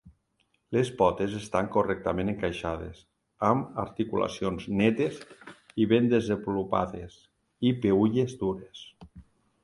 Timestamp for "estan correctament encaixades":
1.39-3.03